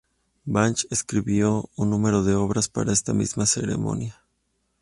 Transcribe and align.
Bach 0.45 0.87
escribió 0.89 1.69
un 1.75 1.91
número 1.91 2.23
de 2.23 2.33
obras 2.33 2.67
para 2.69 2.91
esta 2.91 3.13
misma 3.13 3.45
ceremonia. 3.45 4.19